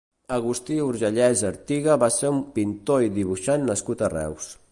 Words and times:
Agustí 0.35 0.77
Urgellès 0.85 1.43
Artiga 1.49 1.99
va 2.05 2.09
ser 2.17 2.33
un 2.37 2.41
pintor 2.57 3.05
i 3.09 3.13
dibuixant 3.21 3.69
nascut 3.71 4.01
a 4.09 4.13
Reus. 4.19 4.53